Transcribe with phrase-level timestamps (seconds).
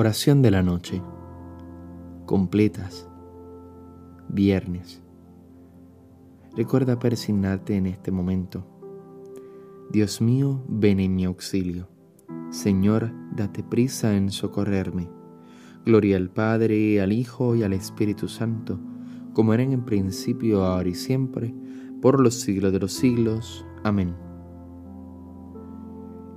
[0.00, 1.02] Oración de la noche.
[2.24, 3.08] Completas.
[4.28, 5.02] Viernes.
[6.56, 8.64] Recuerda persignarte en este momento.
[9.90, 11.88] Dios mío, ven en mi auxilio.
[12.50, 15.10] Señor, date prisa en socorrerme.
[15.84, 18.78] Gloria al Padre, al Hijo y al Espíritu Santo,
[19.32, 21.52] como eran en principio, ahora y siempre,
[22.00, 23.66] por los siglos de los siglos.
[23.82, 24.14] Amén.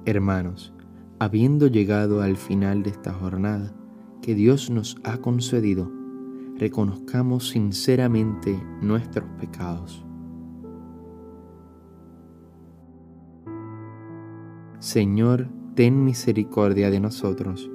[0.06, 0.74] Hermanos,
[1.22, 3.72] habiendo llegado al final de esta jornada
[4.24, 5.88] que Dios nos ha concedido,
[6.58, 10.04] reconozcamos sinceramente nuestros pecados.
[14.80, 17.70] Señor, ten misericordia de nosotros,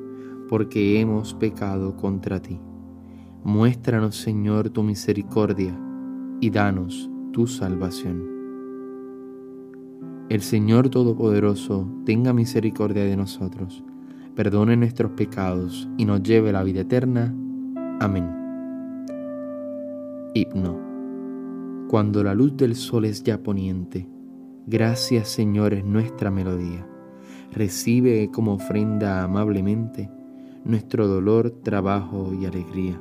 [0.48, 2.58] porque hemos pecado contra ti.
[3.44, 5.72] Muéstranos, Señor, tu misericordia
[6.40, 8.35] y danos tu salvación.
[10.28, 13.84] El Señor Todopoderoso tenga misericordia de nosotros,
[14.34, 17.32] perdone nuestros pecados y nos lleve a la vida eterna.
[18.00, 18.28] Amén.
[20.34, 21.86] Himno.
[21.88, 24.08] Cuando la luz del sol es ya poniente,
[24.66, 26.84] gracias Señor es nuestra melodía.
[27.52, 30.10] Recibe como ofrenda amablemente
[30.64, 33.00] nuestro dolor, trabajo y alegría.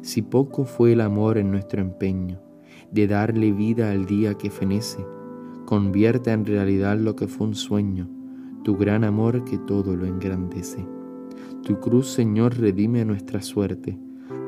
[0.00, 2.40] Si poco fue el amor en nuestro empeño
[2.90, 5.06] de darle vida al día que fenece,
[5.72, 8.06] Convierte en realidad lo que fue un sueño,
[8.62, 10.86] tu gran amor que todo lo engrandece.
[11.62, 13.98] Tu cruz, Señor, redime nuestra suerte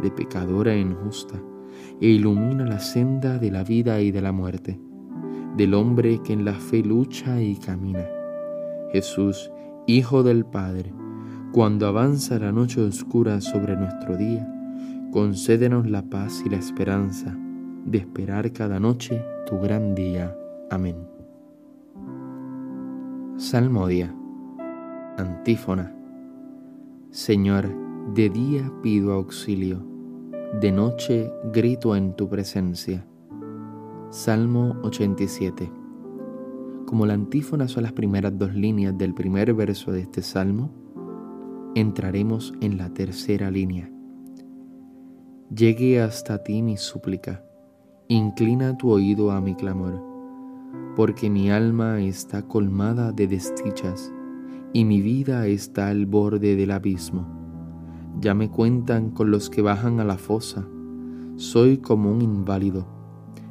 [0.02, 1.42] de pecadora e injusta
[1.98, 4.78] e ilumina la senda de la vida y de la muerte,
[5.56, 8.04] del hombre que en la fe lucha y camina.
[8.92, 9.50] Jesús,
[9.86, 10.92] Hijo del Padre,
[11.52, 14.46] cuando avanza la noche oscura sobre nuestro día,
[15.10, 17.34] concédenos la paz y la esperanza
[17.86, 20.36] de esperar cada noche tu gran día.
[20.70, 21.13] Amén.
[23.44, 24.10] Salmodia.
[25.18, 25.94] Antífona.
[27.10, 27.68] Señor,
[28.14, 29.86] de día pido auxilio,
[30.62, 33.06] de noche grito en tu presencia.
[34.08, 35.70] Salmo 87.
[36.86, 40.70] Como la antífona son las primeras dos líneas del primer verso de este salmo,
[41.74, 43.90] entraremos en la tercera línea.
[45.54, 47.44] Llegue hasta ti mi súplica,
[48.08, 50.13] inclina tu oído a mi clamor
[50.96, 54.12] porque mi alma está colmada de desdichas
[54.72, 57.26] y mi vida está al borde del abismo.
[58.20, 60.66] Ya me cuentan con los que bajan a la fosa,
[61.36, 62.86] soy como un inválido,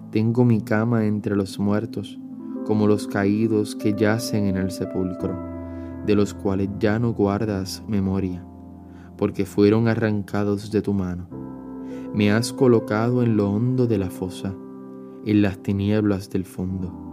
[0.09, 2.17] tengo mi cama entre los muertos,
[2.65, 5.37] como los caídos que yacen en el sepulcro,
[6.05, 8.45] de los cuales ya no guardas memoria,
[9.17, 11.27] porque fueron arrancados de tu mano.
[12.13, 14.53] Me has colocado en lo hondo de la fosa,
[15.25, 17.12] en las tinieblas del fondo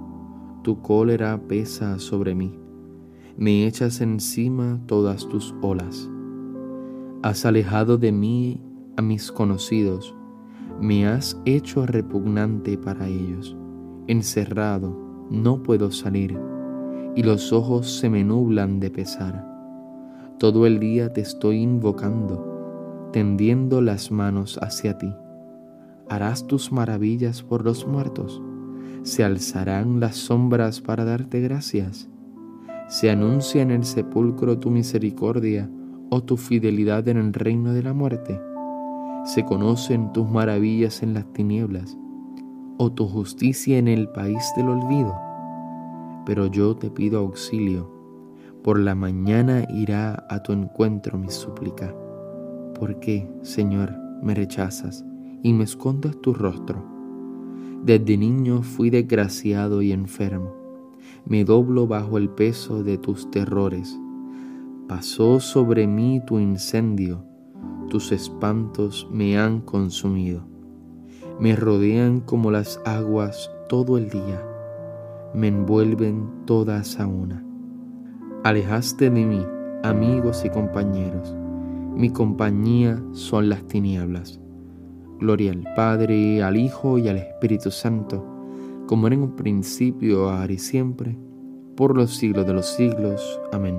[0.63, 2.59] tu cólera pesa sobre mí,
[3.37, 6.11] me echas encima todas tus olas.
[7.23, 8.63] Has alejado de mí
[8.97, 10.15] a mis conocidos,
[10.81, 13.57] me has hecho repugnante para ellos.
[14.07, 14.97] Encerrado,
[15.31, 16.39] no puedo salir,
[17.15, 19.47] y los ojos se me nublan de pesar.
[20.39, 25.13] Todo el día te estoy invocando, tendiendo las manos hacia ti.
[26.09, 28.43] ¿Harás tus maravillas por los muertos?
[29.03, 32.09] Se alzarán las sombras para darte gracias.
[32.89, 35.71] Se anuncia en el sepulcro tu misericordia
[36.11, 38.41] o tu fidelidad en el reino de la muerte.
[39.25, 41.97] Se conocen tus maravillas en las tinieblas
[42.79, 45.15] o tu justicia en el país del olvido.
[46.27, 47.91] Pero yo te pido auxilio.
[48.63, 51.95] Por la mañana irá a tu encuentro mi súplica.
[52.79, 55.05] ¿Por qué, Señor, me rechazas
[55.43, 57.00] y me escondes tu rostro?
[57.83, 60.55] Desde niño fui desgraciado y enfermo.
[61.25, 63.99] Me doblo bajo el peso de tus terrores.
[64.87, 67.25] Pasó sobre mí tu incendio,
[67.89, 70.45] tus espantos me han consumido.
[71.39, 74.45] Me rodean como las aguas todo el día,
[75.33, 77.45] me envuelven todas a una.
[78.45, 79.47] Alejaste de mí,
[79.83, 81.35] amigos y compañeros,
[81.95, 84.40] mi compañía son las tinieblas.
[85.21, 88.25] Gloria al Padre, al Hijo y al Espíritu Santo,
[88.87, 91.19] como era en un principio, ahora y siempre,
[91.77, 93.39] por los siglos de los siglos.
[93.53, 93.79] Amén.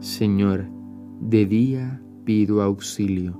[0.00, 0.66] Señor,
[1.20, 3.38] de día pido auxilio,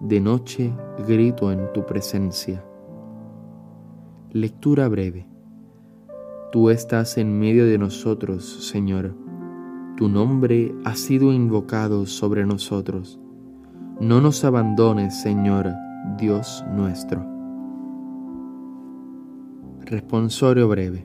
[0.00, 0.72] de noche
[1.06, 2.64] grito en tu presencia.
[4.32, 5.28] Lectura breve.
[6.50, 9.14] Tú estás en medio de nosotros, Señor.
[9.96, 13.20] Tu nombre ha sido invocado sobre nosotros
[14.00, 15.74] no nos abandones, Señor,
[16.18, 17.24] Dios nuestro.
[19.80, 21.04] Responsorio breve.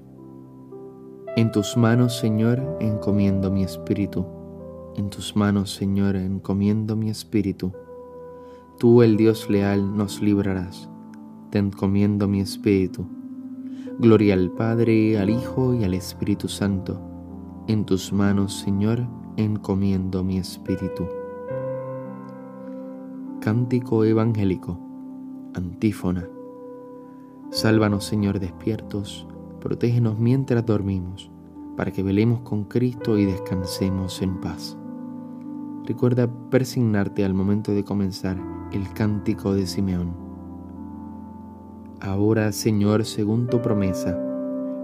[1.35, 4.27] En tus manos, Señor, encomiendo mi espíritu.
[4.95, 7.73] En tus manos, Señor, encomiendo mi espíritu.
[8.77, 10.87] Tú, el Dios leal, nos librarás.
[11.49, 13.07] Te encomiendo mi espíritu.
[13.97, 17.01] Gloria al Padre, al Hijo y al Espíritu Santo.
[17.67, 19.07] En tus manos, Señor,
[19.37, 21.07] encomiendo mi espíritu.
[23.43, 24.79] Cántico evangélico.
[25.53, 26.25] Antífona.
[27.51, 29.27] Sálvanos, Señor, despiertos.
[29.59, 31.29] Protégenos mientras dormimos,
[31.75, 34.77] para que velemos con Cristo y descansemos en paz.
[35.83, 38.37] Recuerda persignarte al momento de comenzar
[38.71, 40.13] el cántico de Simeón.
[41.99, 44.17] Ahora, Señor, según tu promesa,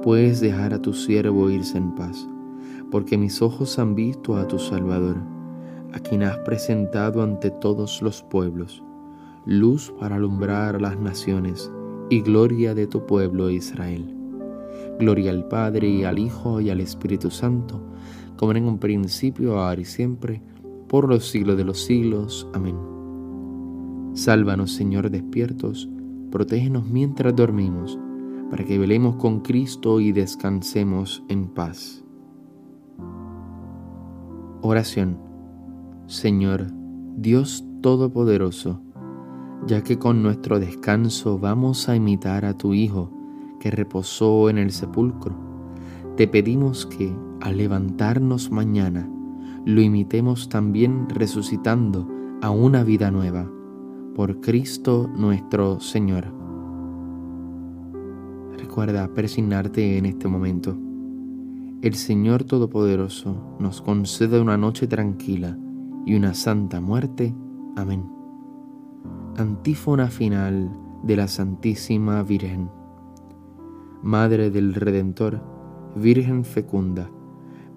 [0.03, 2.27] puedes dejar a tu siervo irse en paz,
[2.91, 5.38] porque mis ojos han visto a tu Salvador,
[5.93, 8.83] a quien has presentado ante todos los pueblos,
[9.45, 11.71] luz para alumbrar a las naciones
[12.09, 14.15] y gloria de tu pueblo Israel.
[14.99, 17.81] Gloria al Padre y al Hijo y al Espíritu Santo,
[18.35, 20.41] como en un principio, ahora y siempre,
[20.87, 22.47] por los siglos de los siglos.
[22.53, 22.75] Amén.
[24.13, 25.87] Sálvanos, Señor, despiertos,
[26.31, 27.97] protégenos mientras dormimos,
[28.49, 32.03] para que velemos con Cristo y descansemos en paz.
[34.61, 35.28] Oración.
[36.09, 36.65] Señor,
[37.17, 38.81] Dios Todopoderoso,
[39.67, 43.11] ya que con nuestro descanso vamos a imitar a tu Hijo,
[43.59, 45.35] que reposó en el sepulcro,
[46.17, 49.07] te pedimos que, al levantarnos mañana,
[49.67, 52.07] lo imitemos también resucitando
[52.41, 53.47] a una vida nueva,
[54.15, 56.33] por Cristo nuestro Señor.
[58.57, 60.75] Recuerda persignarte en este momento.
[61.83, 65.55] El Señor Todopoderoso nos concede una noche tranquila
[66.09, 67.35] y una santa muerte.
[67.75, 68.11] Amén.
[69.37, 72.71] Antífona final de la Santísima Virgen.
[74.01, 75.39] Madre del Redentor,
[75.95, 77.11] Virgen fecunda,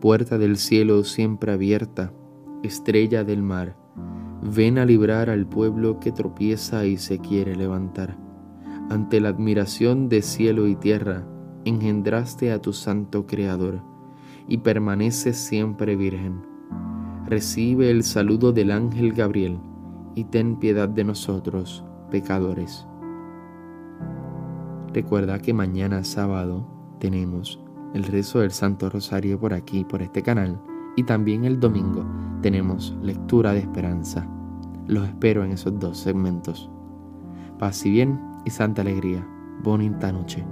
[0.01, 2.15] puerta del cielo siempre abierta,
[2.63, 3.77] estrella del mar,
[4.43, 8.17] ven a librar al pueblo que tropieza y se quiere levantar.
[8.89, 11.27] Ante la admiración de cielo y tierra,
[11.67, 13.83] engendraste a tu santo Creador,
[14.49, 16.52] y permaneces siempre virgen.
[17.33, 19.59] Recibe el saludo del ángel Gabriel,
[20.15, 22.87] y ten piedad de nosotros, pecadores.
[24.93, 26.69] Recuerda que mañana sábado
[27.01, 27.59] tenemos
[27.95, 30.61] el rezo del Santo Rosario por aquí, por este canal,
[30.95, 32.05] y también el domingo
[32.43, 34.29] tenemos lectura de esperanza.
[34.87, 36.71] Los espero en esos dos segmentos.
[37.59, 39.27] Paz y bien y santa alegría.
[39.63, 40.45] Bonita noche.